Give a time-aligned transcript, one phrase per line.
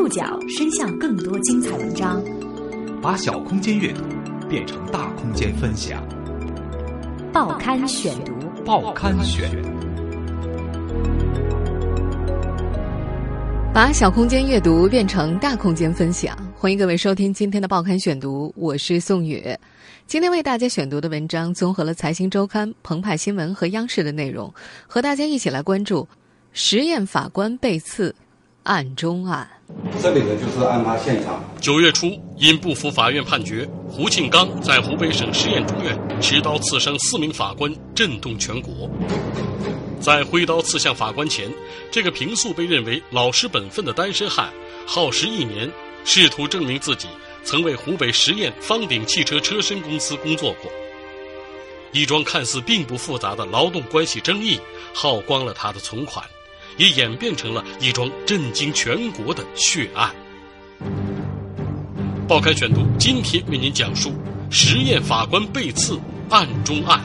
[0.00, 2.24] 触角伸向更多精彩文章，
[3.02, 4.02] 把小空间阅读
[4.48, 6.02] 变成大空间分享。
[7.34, 8.32] 报刊选读，
[8.64, 9.50] 报刊选，
[13.74, 16.34] 把小空间阅读变成大空间分享。
[16.56, 19.54] 欢迎各位收听今天的报刊选读，我是宋宇。
[20.06, 24.50] 今天为大家选读的文章综合了《财经周刊》、澎湃新闻和央视的内容，
[24.86, 26.08] 和大家一起来关注
[26.54, 28.14] 实验法官被刺。
[28.64, 29.48] 案中案，
[30.02, 31.42] 这里呢就是案发现场。
[31.60, 38.88] 九月初，因不服法院判决，胡庆刚在湖北省十堰中院持刀刺伤四名法官，震动全国。
[39.98, 41.50] 在挥刀刺向法官前，
[41.90, 44.50] 这个平素被认为老实本分的单身汉，
[44.86, 45.70] 耗时一年，
[46.04, 47.08] 试图证明自己
[47.42, 50.70] 曾为湖北十堰方鼎汽车车身公司工作过。
[51.92, 54.60] 一桩看似并不复杂的劳动关系争议，
[54.94, 56.24] 耗光了他的存款。
[56.80, 60.10] 也演变成了一桩震惊全国的血案。
[62.26, 64.14] 报刊选读今天为您讲述
[64.48, 66.98] 实验法官被刺案中案。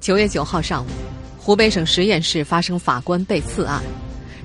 [0.00, 0.88] 九月九号上午，
[1.38, 3.82] 湖北省十堰市发生法官被刺案，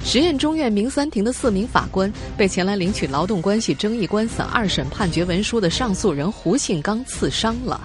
[0.03, 7.79] 十堰中院民三庭的四名法官被前来领取劳动关系争议官司二审判决文书的上诉人胡庆刚刺伤了。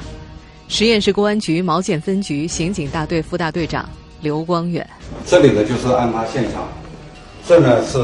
[0.69, 3.89] 十堰市公安局毛建分局刑警大队副大队长
[4.20, 4.86] 刘光远，
[5.25, 6.69] 这里呢就是案发现场，
[7.47, 7.98] 这呢是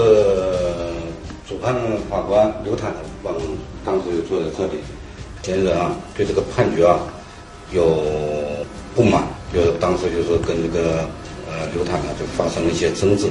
[1.46, 1.74] 主判
[2.08, 3.34] 法官刘坦往
[3.84, 4.74] 当时就坐在这里，
[5.42, 7.00] 嫌疑人啊对这个判决啊
[7.72, 8.04] 有
[8.94, 11.00] 不满，就当时就是跟这个
[11.50, 13.26] 呃刘坦呢就发生了一些争执，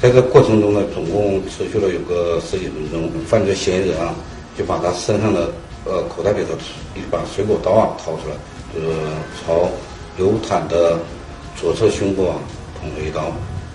[0.00, 4.14] 在这过程中呢总共持续了有个十几分钟，犯罪嫌疑人啊
[4.56, 5.50] 就把他身上的
[5.84, 6.54] 呃口袋里头
[6.94, 8.36] 一把水果刀啊掏出来。
[8.76, 9.70] 呃朝
[10.16, 10.98] 刘坦的
[11.56, 12.36] 左侧胸部啊
[12.78, 13.32] 捅了一刀，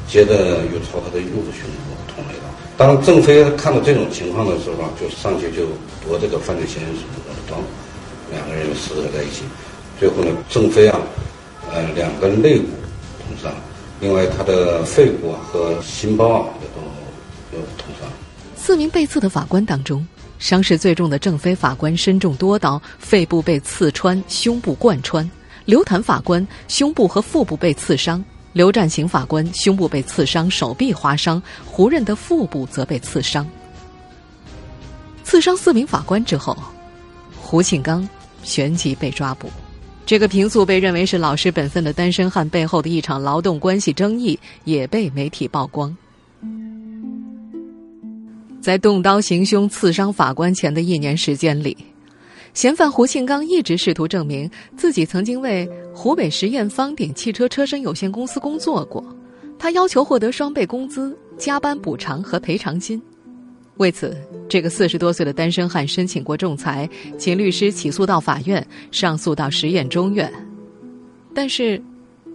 [0.08, 2.44] 接着又朝他的右侧胸部捅了一刀。
[2.78, 5.66] 当郑飞看到这种情况的时候，就上去就
[6.06, 7.58] 夺这个犯罪嫌疑人的刀，
[8.32, 9.44] 两个人就死在一起。
[10.00, 11.00] 最后呢，郑飞啊，
[11.72, 12.68] 呃，两个肋骨
[13.28, 13.54] 捅伤，
[14.00, 18.10] 另外他的肺部啊和心包啊也都有捅伤。
[18.56, 20.06] 四名被刺的法官当中。
[20.42, 25.24] 伤势最重的郑飞法官身中多刀，肺部被刺穿，胸部贯穿；
[25.66, 33.48] 刘坦法官胸部和腹部被刺伤，刘占行法官胸部被刺伤，手臂划伤；胡任的腹部则被刺伤。
[35.24, 36.58] 刺伤四名法官之后，
[37.40, 38.10] 胡庆刚
[38.42, 39.48] 旋即被抓捕。
[40.08, 45.96] 这个平素被认为是老实本分的单身汉背后的一场劳动关系争议，也被媒体曝光。
[48.62, 51.76] 在动刀行凶、刺伤法官前的一年时间里，
[52.54, 59.04] 嫌犯胡庆刚一直试图证明自己曾经为湖北十堰方鼎汽车车身有限公司工作过。
[59.58, 63.02] 他要求获得双倍工资、加班补偿和赔偿金。
[63.78, 64.16] 为此，
[64.50, 70.32] 这个四十多岁的单身汉申请过仲裁，请律师起诉到法院，上诉到十堰中院，
[71.34, 71.82] 但是，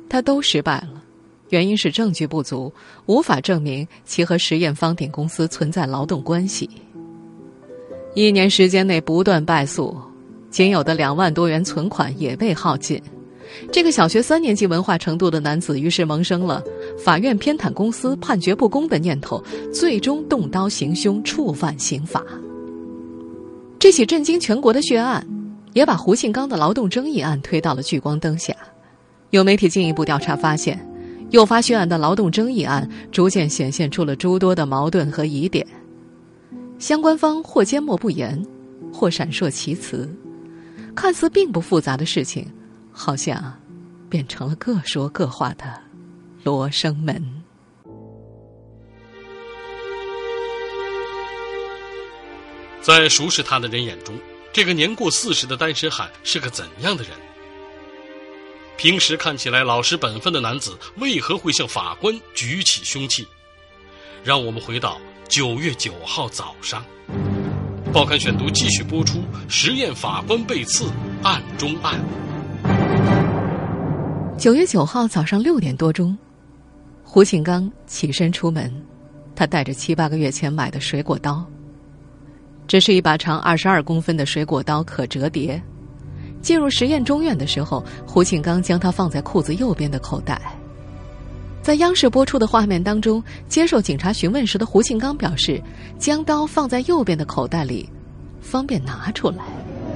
[0.09, 0.96] 他都失败了。
[1.51, 2.73] 原因是证据不足，
[3.07, 6.69] 无法证明其和实验方鼎公司存在劳动关系。
[8.15, 9.97] 一年时间内不断败诉，
[10.51, 13.01] 仅有的两万多元存款也被耗尽。
[13.71, 16.61] 这个小学三年级文化程度的男子，于是萌生了
[16.99, 19.41] 法院偏袒公司、判决不公的念头，
[19.73, 22.25] 最终动刀行凶，触犯刑法。
[23.79, 25.25] 这起震惊全国的血案，
[25.75, 28.53] 也把胡庆刚的劳动争议案推到了聚光灯下。
[29.31, 30.85] 有媒体进一步调查发现。
[31.31, 35.67] 诱发血案的劳动争议案，逐渐显现出了诸多的矛盾和疑点。
[36.79, 38.45] 相关方或缄默不言，
[38.93, 40.09] 或闪烁其词，
[40.95, 42.47] 看似并不复杂的事情，
[42.93, 43.53] 好像
[44.09, 45.65] 变成了各说各话的
[46.45, 47.23] 罗生门。
[52.81, 54.15] 在熟识他的人眼中，
[54.53, 57.13] 这个年过四十的单身汉是个怎样的人？
[58.77, 63.27] 平时看起来老实本分的男子，为何会向法官举起凶器？
[64.23, 66.85] 让我们回到九月九号早上，
[67.91, 70.91] 报刊选读继续播出：实验法官被刺
[71.23, 71.99] 案中案。
[74.39, 76.17] 九月九号早上六点多钟，
[77.03, 78.71] 胡庆刚起身出门，
[79.35, 81.45] 他带着七八个月前买的水果刀。
[82.67, 85.63] 这是一把长二十二公分的水果刀，可折叠。
[86.41, 90.41] 进入实验中院的时候，胡庆刚将它放在裤子右边的口袋。
[91.63, 95.61] 在央视播出的画面当中，接受警察询问时的胡庆刚表示，
[95.99, 97.89] 将刀放在右边的口袋里，
[98.41, 99.39] 方便拿出来。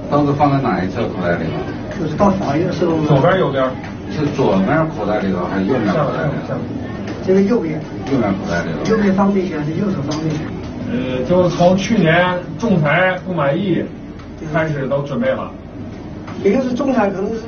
[0.09, 1.59] 刀子放在哪一侧口袋里了？
[1.97, 3.63] 就是到法院时候，左边右边？
[4.11, 6.31] 是左面口袋里头还是右面口袋里？
[7.25, 10.39] 这个右边，右边不在这右边方便些还是右手方便些？
[10.91, 13.81] 呃，就从去年仲裁不满意
[14.51, 15.49] 开始都准备了。
[16.43, 17.41] 也就是仲裁可能是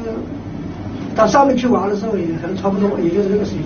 [1.15, 3.65] 到上面去玩的时候，也可能差不多，也就是这个时间。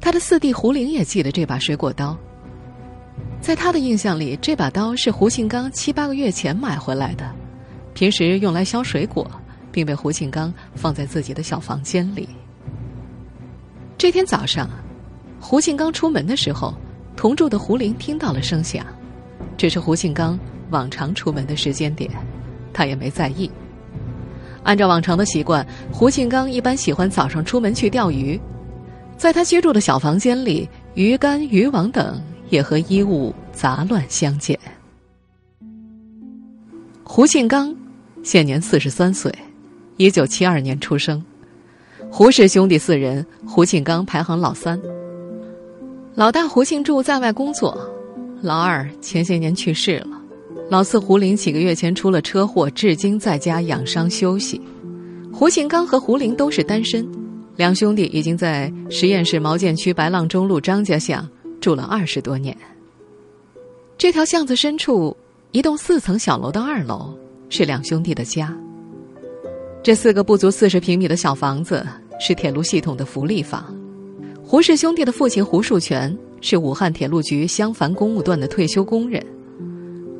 [0.00, 2.16] 他的四弟胡林也记得这把水果刀，
[3.40, 7.30] 在他的印象里，这把刀是胡庆刚七八个月前买回来的，
[7.94, 9.28] 平时用来削水果，
[9.72, 12.28] 并被胡庆刚放在自己的小房间里。
[13.98, 14.70] 这天早上，
[15.40, 16.74] 胡庆刚出门的时候，
[17.16, 18.86] 同住的胡林听到了声响，
[19.56, 20.38] 这是胡庆刚
[20.70, 22.10] 往常出门的时间点，
[22.72, 23.50] 他也没在意。
[24.68, 28.38] 按照往常的习惯，胡庆刚一般喜欢早上出门去钓鱼，
[29.16, 34.60] 在他居住的小房间里，鱼竿、渔网等也和衣物杂乱相见。
[37.02, 37.74] 胡庆刚
[38.22, 39.32] 现年四十三岁，
[39.96, 41.24] 一九七二年出生。
[42.10, 44.78] 胡氏兄弟四人，胡庆刚排行老三。
[46.14, 47.74] 老大胡庆柱在外工作，
[48.42, 50.17] 老二前些年去世了。
[50.70, 54.60] 老四胡林几个月前出了车祸，至今在家养伤休息。
[55.32, 57.08] 胡庆刚和胡林都是单身，
[57.56, 61.26] 两兄弟已经在十堰市毛剑区白浪中路张家巷
[61.58, 62.54] 住了二十多年。
[63.96, 65.16] 这条巷子深处，
[65.52, 67.16] 一栋四层小楼的二楼
[67.48, 68.54] 是两兄弟的家。
[69.82, 71.86] 这四个不足四十平米的小房子
[72.20, 73.74] 是铁路系统的福利房。
[74.44, 79.24] 胡氏兄弟的父亲胡树全是武汉铁路局襄樊公务段的退休工人。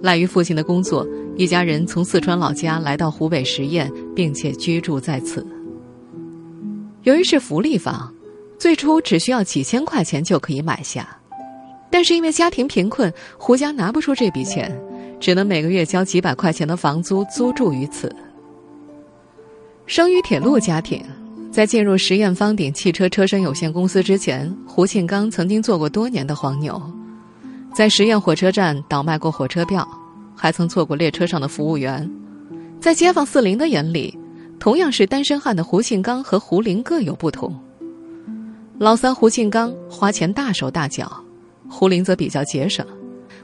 [0.03, 1.07] 赖于父亲的工作，
[1.37, 5.47] 一家人从四川老家来到湖北十堰，并且居住在此。
[7.03, 8.13] 由于是福利房，
[8.59, 11.09] 最初只需要几千块钱就可以买下，
[11.91, 14.77] 但是因为家庭贫困，胡家拿不出这笔钱，
[15.19, 18.15] 只能每个月交几百块钱的房租租住于此。
[19.87, 21.03] 生于铁路家庭，
[21.51, 26.81] 在进入十堰方鼎汽车车身有限公司之前，胡庆刚曾经做过多年的黄牛。
[27.79, 29.87] 在十堰火车站倒卖过火车票，
[30.35, 32.11] 还曾做过列车上的服务员。
[32.81, 34.19] 在街坊四邻的眼里，
[34.59, 37.57] 同样是单身汉的胡庆刚和胡林各有不同。
[38.79, 41.23] 老三胡庆刚花钱大手大脚，
[41.69, 42.85] 胡林则比较节省。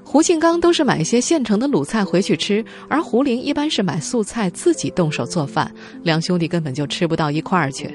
[0.03, 5.73] 胡庆刚都是买一些现成的卤菜回去吃，而胡林一般是买素菜自己动手做饭，
[6.03, 7.89] 两兄弟根本就吃不到一块儿去。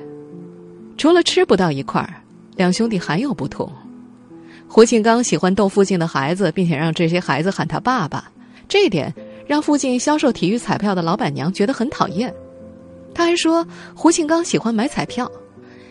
[0.97, 2.23] 除了吃不到一块儿，
[2.55, 3.69] 两兄弟还有不同。
[4.71, 8.31] 胡庆刚喜欢逗附近的孩子，并且让这些孩子喊他爸爸，
[8.67, 9.11] 这一点
[9.47, 12.31] 让附近销售体育彩票的老板娘觉得很讨厌。
[13.15, 15.29] 他还说，胡庆刚喜欢买彩票，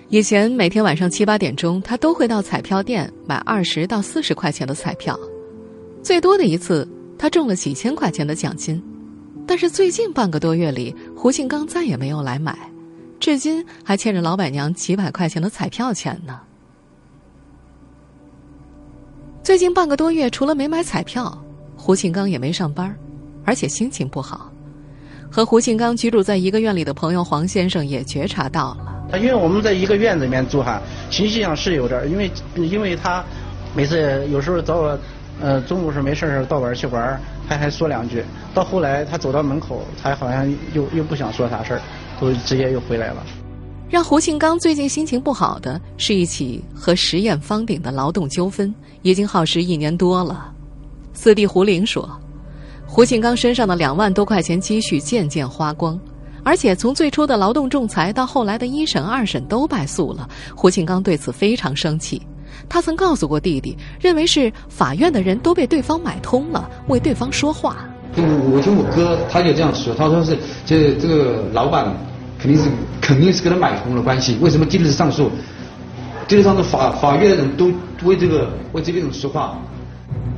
[0.09, 5.19] 以前每天晚上七八点钟，他都会到彩票店买二十到四十块钱的彩票，
[6.01, 6.89] 最多的一次
[7.19, 8.81] 他中了几千块钱的奖金。
[9.45, 12.57] 但是最近半个多月里，胡庆刚再也没有来买，
[13.19, 16.39] 至今还欠着老板娘几百块钱的彩票钱呢。
[19.49, 21.33] 最近半个多月，除了没买彩票，
[21.75, 22.95] 胡庆刚也没上班，
[23.47, 24.53] 而且心情不好。
[25.33, 29.09] 和胡庆刚居住在一个院里的朋友黄先生也觉察到了。
[29.11, 33.25] 他因为我们在一个院子里面住哈，情绪上是有点因为因为他
[33.75, 34.99] 每次有时候找我
[35.41, 37.19] 呃中午是没事儿到玩去玩，
[37.49, 38.23] 还还说两句。
[38.53, 41.81] 到后来他走到门口，他好像又又不想说啥事儿，
[42.21, 43.25] 都直接又回来了。
[43.89, 50.53] 让胡庆刚最近心情不好的是一起和实验方鼎的劳动纠纷，已经耗时一年多了。
[51.15, 52.07] 四弟胡林说，
[52.87, 55.99] 胡庆刚身上的两万多块钱积蓄渐渐花光，
[56.45, 60.29] 而且从最初的劳动仲裁到后来的一审、二审都败诉了。
[60.55, 62.21] 胡庆刚对此非常生气，
[62.69, 67.89] 他曾告诉过弟弟，认为是法院的人都被对方买通了，为对方说话。
[68.17, 71.91] 我我听我哥他就这样说，他说是这这个老板。
[72.39, 74.39] 肯定是肯定是跟他买通了关系。
[74.41, 75.31] 为什么今日上诉？
[76.29, 77.73] 今日上诉，法法院的人都
[78.05, 79.59] 为这个为这边人说话。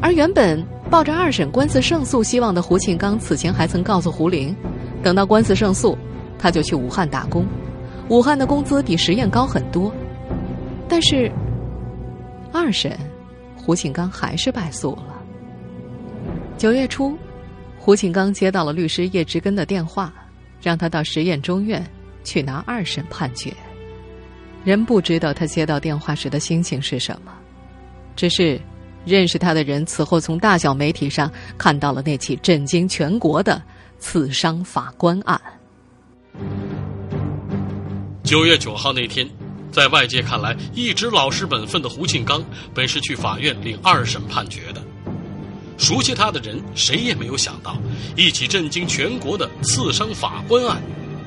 [0.01, 4.57] 而原本抱着二审官司胜诉希望的胡庆刚，此前还曾告诉胡玲，
[5.03, 5.99] 等到官司胜诉，
[6.39, 7.45] 他就去武汉打工。
[8.09, 9.93] 武汉的工资比十堰高很多。
[10.89, 11.31] 但是
[12.53, 12.99] 二审，
[13.55, 15.05] 胡庆刚还是败诉了。
[16.57, 17.17] 九月初，
[17.79, 20.13] 胡庆刚接到了律师叶志根的电话。
[20.63, 21.85] 让他到实验中院
[22.25, 23.53] 去拿二审判决。
[24.65, 27.33] 人不知道他接到电话时的心情是什么，
[28.15, 28.61] 只是
[29.07, 33.63] 认识他的人此后从大小媒体上看到了那起震惊全国的
[33.99, 35.41] 刺伤法官案。
[38.23, 39.29] 九月九号那天，
[39.73, 44.83] 在外界看来一直老实本分的胡庆刚，本是去法院领二审判决的。
[45.81, 47.75] 熟悉他的人，谁也没有想到，
[48.15, 50.79] 一起震惊全国的刺伤法官案，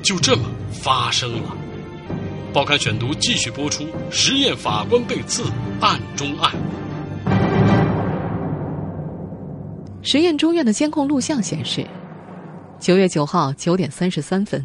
[0.04, 1.58] 就这么发生了。
[2.54, 5.44] 报刊选读继续播出：实验法官被刺，
[5.82, 6.54] 案中案。
[10.04, 11.84] 实验中院的监控录像显示，
[12.80, 14.64] 九月九号九点三十三分，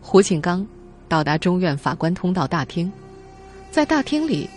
[0.00, 0.66] 胡庆刚
[1.08, 2.90] 到达中院法官通道大厅，
[3.70, 4.50] 在大厅里，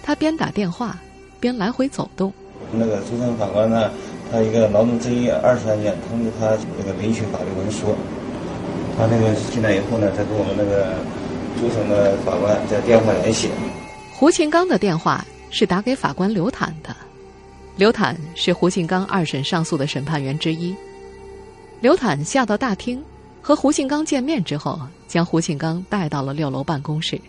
[0.00, 0.96] 他边打电话
[1.40, 2.32] 边来回走动。
[2.74, 3.90] 那个资深法官呢，
[4.32, 7.94] 他一个劳动争议二十案件通知他那个领取法律文书，
[8.96, 10.94] 他那个进来以后呢，他跟我们那个
[11.60, 13.50] 主审的法官在电话联系。
[14.10, 16.96] 胡庆刚的电话是打给法官刘坦的。
[17.76, 20.74] 刘坦是胡庆刚二审上诉的审判员之一。
[21.80, 23.02] 刘坦下到大厅，
[23.42, 27.20] 和胡庆刚见面之后，将胡庆刚带到了六楼办公室。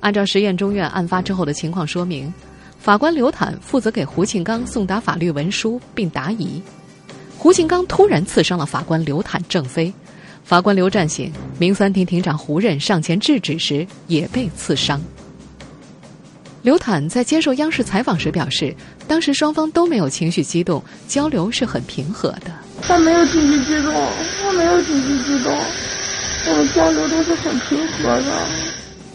[0.00, 2.32] 按照实验中院案发之后的情况说明，
[2.78, 6.62] 法官刘坦负责给胡庆刚送达法律文书并答疑。
[7.36, 9.92] 胡庆刚突然刺伤了法官刘坦郑飞，
[10.44, 15.00] 法官刘占醒、民三庭庭长胡任上前制止时也被刺伤。
[16.62, 18.74] 刘坦在接受央视采访时表示，
[19.06, 22.52] 当时双方都没有情绪激动，交流是很平和的。
[22.82, 25.52] 他没有情绪激动，我没有情绪激动，
[26.50, 28.46] 我们交流都是很平和的。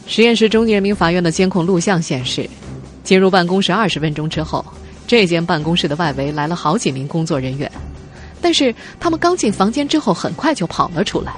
[0.07, 2.49] 实验室中级人民法院的监控录像显示，
[3.03, 4.65] 进入办公室二十分钟之后，
[5.05, 7.69] 这间办公室的外围来了好几名工作人员，
[8.41, 11.33] 但是他们刚进房间之后，很快就跑了出来。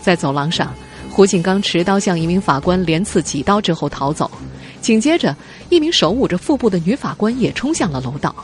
[0.00, 0.74] 在走廊上，
[1.10, 4.30] 胡锦刚持刀向一名法官连刺几刀之后逃走。
[4.80, 5.36] 紧接着，
[5.68, 8.34] 一名手捂着腹部的女法官也冲向了楼道。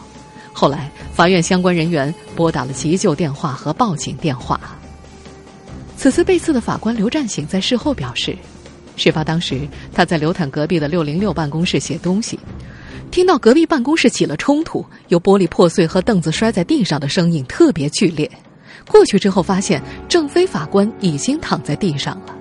[0.53, 4.61] 后来，法院相关人员拨打了急救电话和报警电话。
[5.97, 8.37] 此次被刺的法官刘占醒在事后表示，
[8.99, 9.61] 事发当时
[9.95, 12.39] 他在刘坦隔壁的六零六办公室写东西，
[13.11, 18.31] 听到隔壁办公室起了冲突，有玻璃破碎和凳子摔在地上的声音特别剧烈。
[18.89, 22.35] 过去之后发现郑飞法官已经躺在地上了，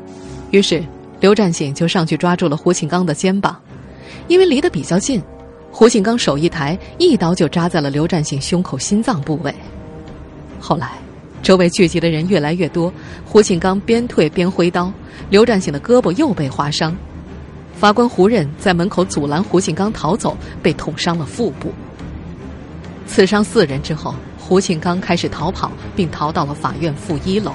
[0.52, 0.84] 于是
[1.20, 3.58] 刘占醒就上去抓住了胡庆刚的肩膀。
[4.28, 5.22] 因为离得比较近，
[5.72, 9.54] 胡庆刚手一抬，一刀就扎在了刘占醒胸口心脏部位。
[10.60, 10.92] 后来，
[11.48, 14.92] 周围聚集的人越来越多，胡庆刚边退边挥刀，
[15.30, 16.94] 刘占醒的胳膊又被划伤。
[17.74, 21.72] 法官胡任在门口阻拦胡庆刚逃走，被捅伤了腹部。
[23.06, 27.54] 刺伤四人之后，胡庆刚开始逃跑，并逃到了法院负一楼。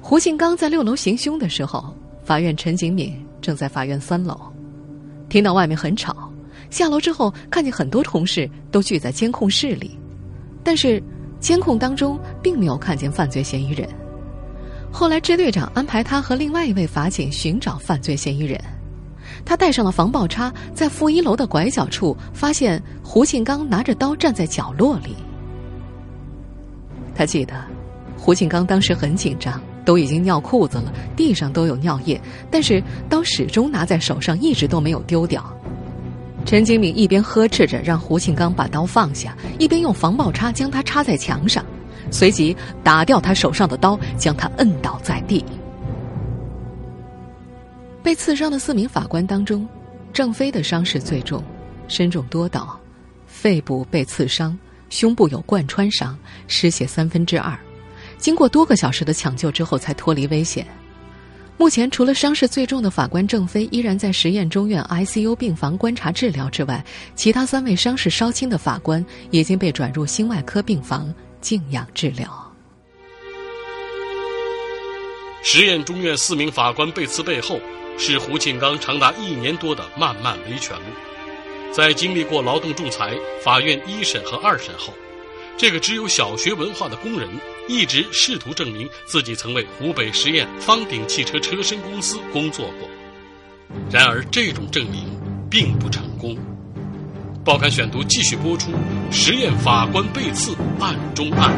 [0.00, 1.94] 胡庆刚在六楼行凶的时候，
[2.24, 3.14] 法院陈景敏。
[3.40, 4.36] 正在法院三楼，
[5.28, 6.28] 听到外面很吵，
[6.70, 9.96] 下楼之后看见很多同事都聚在监控室里，
[10.64, 11.00] 但是
[11.40, 13.88] 监控当中并没有看见犯罪嫌疑人。
[14.90, 18.58] 后来支队长安排他和另外一位法警寻找犯罪嫌疑人，
[19.44, 25.14] 他带上了防爆叉，在负一楼的拐角处发现胡庆刚拿着刀站在角落里。
[27.14, 27.54] 他记得，
[28.16, 29.60] 胡庆刚当时很紧张。
[29.84, 35.42] 都已经尿裤子了，地上都有尿液，但是刀始终拿在手上，一直都没有丢掉。
[36.44, 41.64] 陈金敏一边呵斥着让胡庆刚把刀放下，一边用防爆叉将他插在墙上，
[42.10, 45.44] 随即打掉他手上的刀，将他摁倒在地。
[48.02, 49.68] 被刺伤的四名法官当中，
[50.12, 51.44] 郑飞的伤势最重，
[51.86, 52.80] 身中多刀，
[53.26, 56.16] 肺部被刺伤，胸部有贯穿伤，
[56.46, 57.58] 失血三分之二。
[58.16, 60.66] 经过多个小时的抢救之后，才脱离危险。
[61.58, 66.82] 目前，除了伤势最重的法官郑飞依然在实验中院 ICU 病房观察治疗之外，
[67.16, 72.30] 其他三位伤势稍轻的法官已经被转入心外科病房静养治疗。
[75.42, 77.58] 实验中院四名法官被刺背后，
[77.98, 80.84] 是胡庆刚长达一年多的漫漫维权路。
[81.72, 83.12] 在经历过劳动仲裁、
[83.42, 84.94] 法院一审和二审后。
[85.56, 87.28] 这个只有小学文化的工人
[87.68, 92.88] 一直试图证明自己曾为湖北十堰方鼎汽车车身公司工作过，
[93.90, 95.04] 然而这种证明
[95.50, 96.34] 并不成功。
[97.44, 98.70] 报刊选读继续播出：
[99.10, 101.54] 实验法官被刺案中案。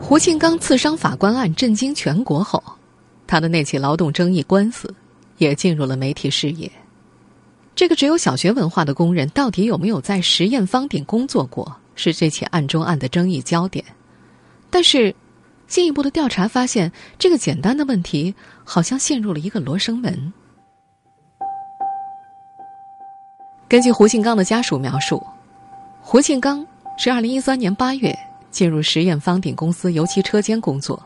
[0.00, 2.62] 胡庆刚刺伤法官案震惊全国后，
[3.26, 4.92] 他的那起劳动争议官司
[5.36, 6.70] 也进入了媒体视野。
[7.74, 11.76] 这个只有小学文化的工人到底有没有在实验方鼎工作过？
[11.94, 13.84] 是这起案中案的争议焦点，
[14.74, 15.14] 但是
[15.68, 20.32] 进一步的调查发现，这个简单的问题好像陷入了一个罗生门。
[23.68, 25.24] 根据胡庆刚的家属描述，
[26.00, 26.66] 胡庆刚
[26.98, 28.12] 是二零一三年八月
[28.50, 31.00] 进入实验方鼎公司油漆车间工作，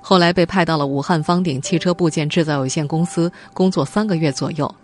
[0.00, 4.74] 后来被派到了武汉方鼎汽车部件制造有限公司工作三个月左右，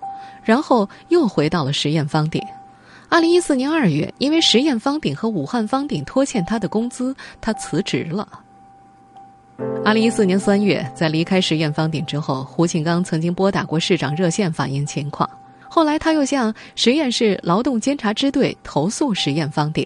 [0.44, 2.40] 然后又回到了实验方鼎。
[3.10, 8.26] 二零一四年二月，因为实验方鼎和武汉方鼎拖欠他的工资，他辞职了。
[9.84, 15.28] 二零一四年三月，在离开实验方鼎之后，胡庆刚曾经拨打过市长热线反映情况。
[15.68, 19.84] 后来，他又向实验室劳动监察支队投诉实验方鼎。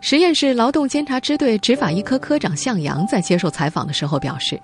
[0.00, 4.58] 实验室劳动监察支队执法一科科长向阳在接受采访的时候表示，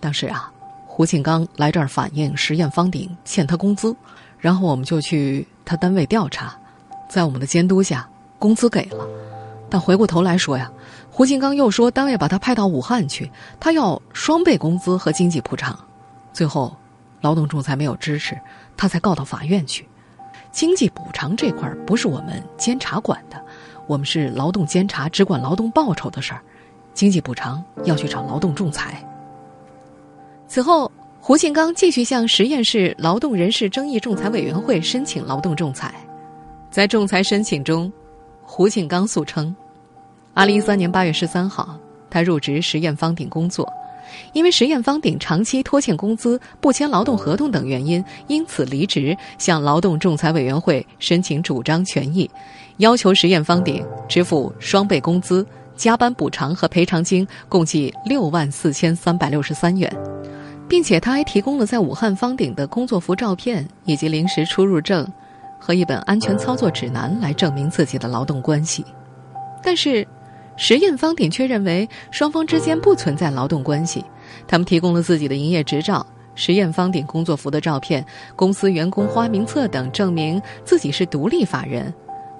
[0.00, 0.50] 当时啊，
[0.86, 3.94] 胡庆刚来这儿反映实验方鼎欠他工资，
[4.38, 6.56] 然后我们就去他单位调查，
[7.08, 8.08] 在我们的监督下，
[8.38, 9.06] 工资给了。
[9.68, 10.70] 但回过头来说呀。
[11.10, 15.78] 胡庆刚又说，单位把他派到武汉去，他要双倍工资和经济补偿。
[16.30, 16.76] 最后，
[17.22, 18.38] 劳动仲裁没有支持，
[18.76, 19.88] 他才告到法院去。
[20.52, 23.42] 经济补偿这块不是我们监察管的，
[23.86, 26.42] 我们是劳动监察，只管劳动报酬的事儿。
[26.92, 29.02] 经济补偿要去找劳动仲裁。
[30.46, 35.94] 此后，胡庆刚继续向十堰市劳动人事争议仲裁委员会申请劳动仲裁。
[36.76, 37.90] 在仲裁申请中，
[38.42, 39.56] 胡庆刚诉称。
[40.34, 41.74] 二零一三年八月十三号，
[42.10, 43.66] 他入职实验方鼎工作，
[44.34, 52.30] 因为实验方鼎长期拖欠工资、不签劳动合同等原因，因此离职，向劳动仲裁委员会申请主张权益，
[52.76, 59.90] 要求实验方鼎支付双倍工资、加班补偿和赔偿金，共计六万四千三百六十三元，
[60.68, 65.10] 并且他还提供了在武汉方鼎的工作服照片以及临时出入证
[65.66, 68.84] 和一本安全操作指南来证明自己的劳动关系，
[69.60, 70.06] 但是。
[70.58, 74.02] 实验方鼎却认为双方之间不存在劳动关系，
[74.48, 78.02] 他们提供了自己的营业执照、实验方鼎工作服的照片、
[78.34, 81.92] 公司员工花名册等，证明自己是独立法人。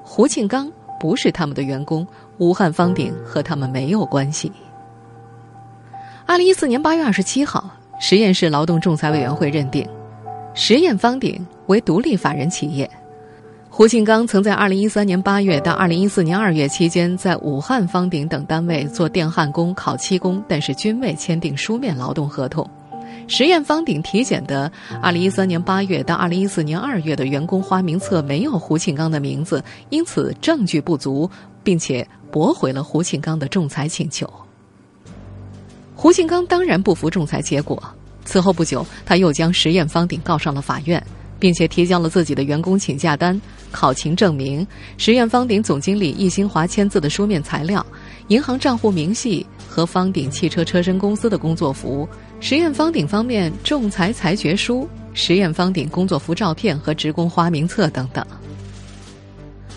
[0.03, 2.07] 胡庆刚不是他们的员工，
[2.39, 4.51] 武汉方鼎和他们没有关系。
[6.25, 7.69] 二零一四年八月二十七号，
[8.01, 9.87] 实验室劳动仲裁委员会认定，
[10.55, 12.91] 实验方鼎为独立法人企业。
[13.77, 22.67] 胡庆刚曾在二零一三年八月到二零一四年二月期间，在武汉方鼎等单位做电焊工、烤漆工，但是均未签订书面劳动合同。
[23.29, 31.31] 实验方鼎体检的二零一三年八月到二零一四年二月的员工花名册没有胡庆刚的名字，因此证据不足，
[31.63, 34.27] 并且驳回了胡庆刚的仲裁请求。
[35.95, 37.83] 胡庆刚当然不服仲裁结果，
[38.25, 41.07] 此后不久，他又将实验方鼎告上了法院。
[41.39, 47.85] 并且提交了自己的员工请假单、考勤证明、实验方鼎总经理易新华签字的书面材料、
[48.29, 52.09] 银行账户明细和方鼎汽车车身公司的工作服、
[52.41, 58.25] 实验方鼎方面仲裁裁决书、实验方鼎工作服照片和职工花名册等等。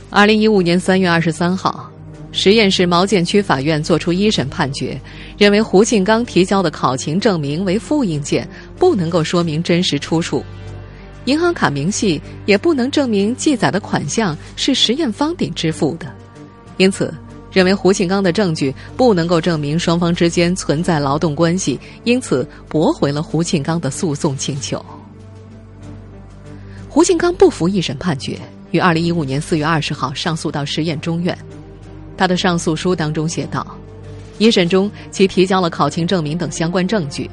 [0.09, 1.91] 二零一五年三月二十三号，
[2.31, 4.99] 实验市毛剑区法院作出一审判决，
[5.37, 10.43] 认为胡庆刚提交的考勤证明为复印件，不能够说明真实出处。
[11.29, 16.11] 银行卡明细也不能证明记载的款项是实验方鼎支付的，
[16.77, 17.13] 因此
[17.51, 24.83] 认为胡庆刚的证据不能够证明双方之间存在劳动关系，因此驳回了胡庆刚的诉讼请求。
[26.89, 28.35] 胡庆刚不服一审判决，
[28.71, 31.37] 于二零一五年四月二十号上诉到实验中院。
[32.17, 33.77] 他的上诉书当中写道：
[34.39, 37.29] 一审中其提交了考勤证明等相关证据，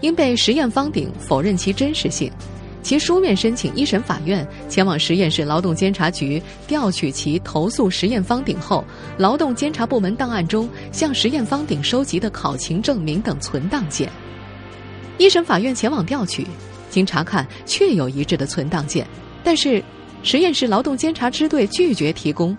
[0.00, 2.30] 因被实验方鼎否认其真实性。
[2.84, 8.84] 其书面申请一审法院前往实验室劳动监察局调取其投诉实验方鼎后，
[9.16, 14.12] 劳动监察部门档案中向实验方鼎收集的考勤证明等存档件。
[15.16, 16.46] 一审法院前往调取，
[16.90, 19.06] 经查看确有一致的存档件，
[19.42, 19.82] 但是
[20.22, 22.54] 实验室劳动监察支队拒绝提供，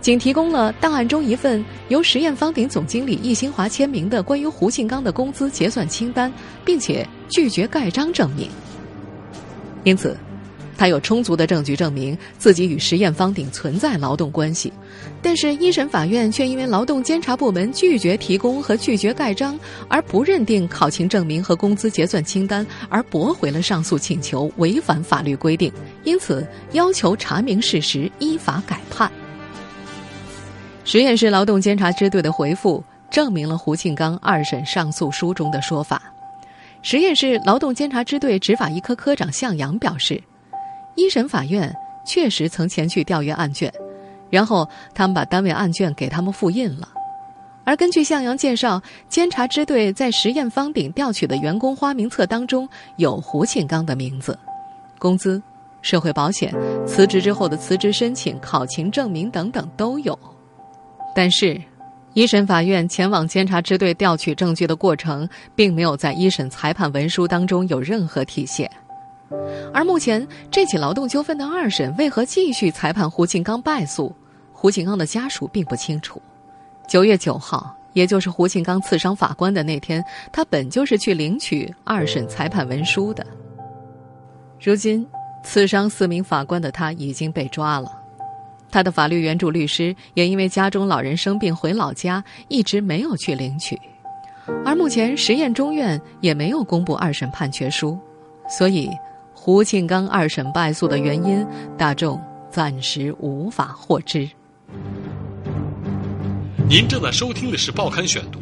[0.00, 6.32] 仅提供了档案中一份由实验方鼎总经理易新华签名的关于胡庆刚的工资结算清单，
[6.64, 8.50] 并且拒绝盖章证明。
[9.86, 10.16] 因此，
[10.76, 14.72] 他有充足的证据证明自己与实验方鼎存在劳动关系，
[15.22, 25.72] 但是，一审法院却因为劳动监察部门拒绝提供和拒绝盖章，而不认定考勤证明和工资结算清单，而驳回了上诉请求，违反法律规定，
[26.02, 29.08] 因此要求查明事实，依法改判。
[30.82, 36.02] 实验室劳动监察支队的回复证明了胡庆刚二审上诉书中的说法。
[36.86, 40.22] 实验室劳动监察支队执法一科科长向阳表示，
[40.94, 41.74] 一审法院
[42.06, 43.72] 确实曾前去调阅案卷，
[44.30, 46.88] 然后他们把单位案卷给他们复印了。
[47.64, 52.68] 而根据向阳介绍，监察支队在实验方鼎调取的员工花名册当中
[52.98, 54.38] 有胡庆刚的名字，
[54.96, 55.42] 工资、
[55.82, 56.54] 社会保险、
[56.86, 60.16] 辞职之后的辞职申请、考勤证明等等都有，
[61.16, 61.60] 但是。
[62.16, 68.70] 一审法院前往监察支队调取证据的过程，并没有在一审裁判文书当中有任何体现。
[69.70, 74.10] 而目前这起劳动纠纷的二审为何继续裁判胡庆刚败诉？
[74.50, 76.18] 胡庆刚的家属并不清楚。
[76.88, 80.02] 九月九号，也就是胡庆刚刺伤法官的那天，
[80.32, 83.26] 他本就是去领取二审裁判文书的。
[84.58, 85.06] 如今，
[85.44, 87.92] 刺伤四名法官的他已经被抓了，
[88.70, 93.78] 他的法律援助律师也因为家中老人生病回老家，一直没有去领取。
[94.64, 97.98] 而目前实验中院也没有公布二审判决书，
[98.48, 98.90] 所以
[99.34, 101.44] 胡庆刚二审败诉的原因，
[101.76, 104.28] 大众暂时无法获知。
[106.68, 108.38] 您正在收听的是《报刊选读》，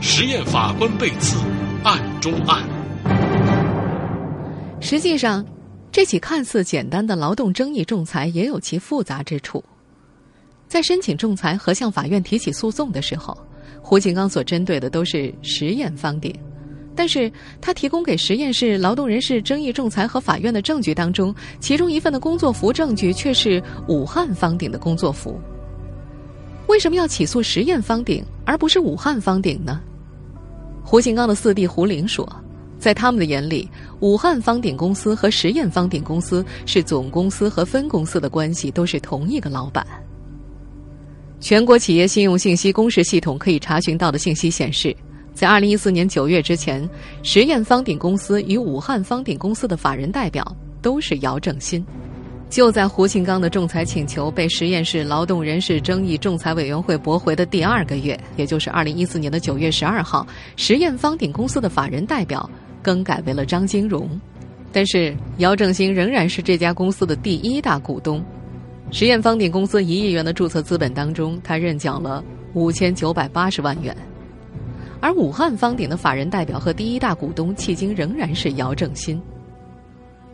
[0.00, 1.38] 实验法官被刺，
[1.82, 2.62] 案中案。
[4.80, 5.44] 实际上，
[5.98, 9.60] 这起看似简单的劳动争议仲裁也有其复杂之处。
[10.68, 13.36] 在申请仲裁和向法院提起诉讼的时候，
[13.82, 16.32] 胡锦刚所针对的都是实验方鼎，
[16.94, 17.28] 但是
[17.60, 25.36] 他提供给实验室劳动人事争议仲裁和法院的证据当中，其中一份的工作服证据却是武汉方鼎的工作服。
[26.68, 29.80] 为什么要起诉实验方鼎而不是武汉方鼎呢？
[30.84, 32.24] 胡锦刚的四弟胡林说，
[32.78, 33.68] 在他们的眼里，
[34.00, 39.86] 武汉方鼎公司和实验方鼎公司是总公司和分公司的关系，都是同一个老板。
[41.40, 44.96] 全国企业信用信息公示系统可以查询到的信息显示，
[45.34, 46.88] 在二零一四年九月之前，
[47.22, 51.84] 实验方鼎公司与武汉方鼎公司的法人代表都是姚正新。
[52.50, 62.48] 就在胡庆刚的仲裁请求被实验室劳动人事争议仲裁委员会驳回的第二个月，也就是二零一四年的九月十二号，实验方鼎公司的法人代表
[62.82, 64.08] 更改为了张金荣，
[64.72, 68.24] 但是姚正新仍然是这家公司的第一大股东。
[68.90, 73.96] 实验方鼎公司一亿元的注册资本当中，他认缴了五千九百八十万元，
[75.00, 79.20] 而武汉方鼎的法人代表和第一大股东迄今仍然是姚正新。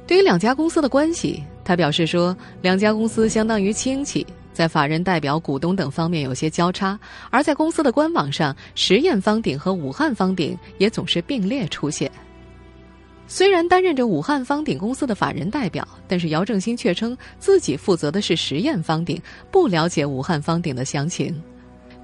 [0.07, 1.43] 对于两家公司的关系。
[1.67, 12.13] 他表示说，两家公司相当于亲戚，在法人代表、股东等方面有些交叉，而在公司的官网上，实验方鼎和武汉方鼎也总是并列出现。
[13.27, 21.35] 虽然担任着武汉方鼎公司的法人代表，但是姚正新却称自己负责的是实验方鼎，不了解武汉方鼎的详情。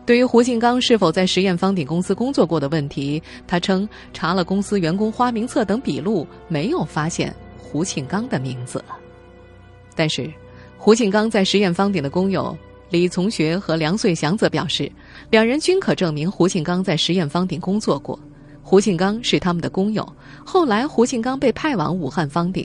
[0.06, 8.82] 对于胡庆刚是否在实验方鼎公司工作过的问题，他称查了公司员工花名册等笔录，没有发现胡庆刚的名字。
[9.94, 10.28] 但是，
[10.78, 12.56] 胡庆刚在实验方鼎的工友
[12.88, 14.90] 李从学和梁穗祥则表示，
[15.30, 18.18] 两人均可证明胡庆刚在实验方鼎工作过。
[18.70, 20.08] 胡庆刚是他们的工友。
[20.46, 22.64] 后来，胡庆刚被派往武汉方鼎，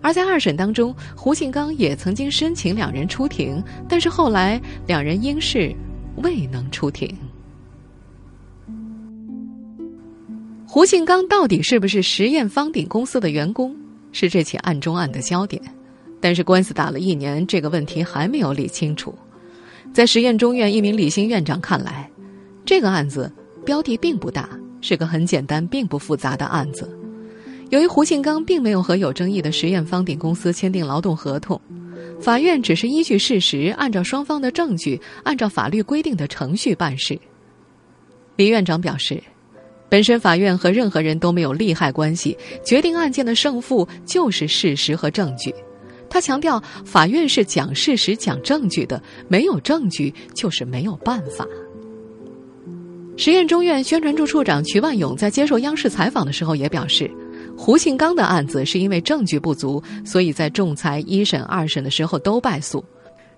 [0.00, 5.74] 而在二审当中，胡庆刚也曾经申请两人出庭，但是后来两人因事
[6.22, 7.12] 未能出庭。
[10.68, 13.74] 胡庆刚到底是不是实验方鼎公司的员工，
[14.12, 15.60] 是这起案中案的焦点。
[16.20, 19.12] 但是官司打了一年，这个问题还没有理清楚。
[19.92, 22.08] 在实验中院一名李新院长看来，
[22.64, 23.28] 这个案子
[23.64, 24.48] 标的并不大，
[24.80, 26.88] 是个很简单并不复杂的案子。
[27.70, 31.60] 由于胡庆刚并没有和有争议的实验方鼎公司签订劳动合同，
[32.20, 37.18] 法院只是依据事实，按照双方的证据，按照法律规定的程序办事。
[38.36, 39.22] 李院长表示，
[39.88, 45.54] 本身法院和任何人都没有利害关系，决定案件的胜负就是事实和证据。
[46.08, 51.46] 他强调，法院是讲事实、讲证据的，没有证据就是没有办法。
[53.20, 57.10] 实验中院宣传处处长瞿万勇在接受央视采访的时候也表示，
[57.54, 62.82] 胡庆刚的案子是因为证据不足，所以在仲裁一审、二审的时候都败诉。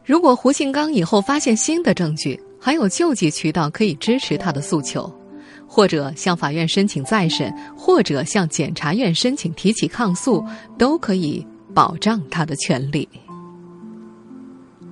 [0.05, 5.13] 如果胡庆刚以后发现新的证据，还有救济渠道可以支持他的诉求，
[5.67, 10.47] 或者向法院申请再审，或者向检察院申请提起抗诉，
[10.79, 11.45] 都可以。
[11.75, 13.09] 保障他的权利。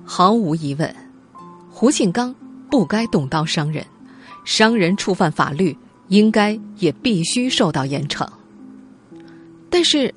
[0.03, 0.93] 毫无疑问，
[1.69, 2.35] 胡庆刚
[2.71, 3.85] 不该动刀伤人，
[4.43, 5.75] 商人触犯法律，
[6.07, 8.27] 应该也必须受到严惩。
[9.69, 10.13] 但是，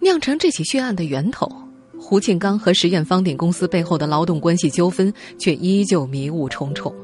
[0.00, 1.50] 酿成这起血案的源头——
[1.98, 6.94] 胡庆刚和实验方鼎公司背后的劳动关系纠纷，却依旧迷雾重重。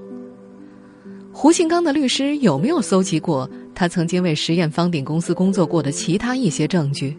[1.33, 7.17] 胡庆刚的律师有没有搜集过他曾经为实验方鼎公司工作过的其他一些证据？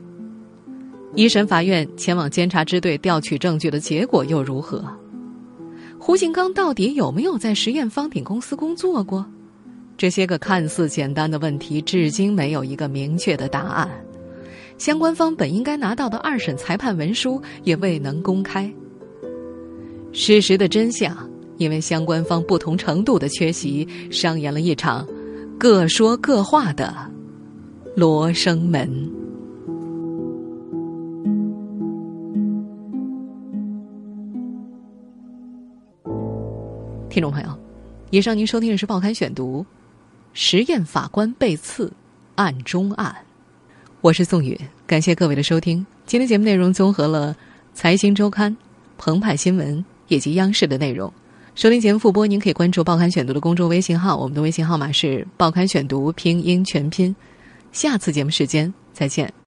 [1.15, 4.85] 一审法院前往监察支队调取证据的结果又如何？
[6.05, 9.25] 胡庆刚到底有没有在实验方鼎公司工作过？
[9.97, 13.89] 这些个看似简单的问题，至今没有一个明确的答案。
[14.77, 18.69] 相关方本应该拿到的二审裁判文书也未能公开。
[20.11, 21.17] 事实的真相，
[21.55, 25.07] 因为相关方不同程度的缺席，上演了一场
[25.57, 26.93] 各说各话的
[27.95, 29.09] 罗生门。
[37.13, 37.59] 听众朋友，
[38.09, 39.61] 以上您收听的是《报刊选读》，
[40.33, 41.93] 实验法官被刺，
[42.33, 43.15] 案中案。
[44.01, 45.85] 我是宋宇，感谢各位的收听。
[46.07, 47.31] 今天节目内容综合了
[47.75, 48.51] 《财新周刊》、
[48.97, 51.13] 澎湃新闻以及央视的内容。
[51.53, 57.15] 收听节目复播，您可以关注《报刊选读》的公众微信号，我们的微信号码是“报刊选读”拼音全拼。
[57.71, 59.31] 下次节目时间再见。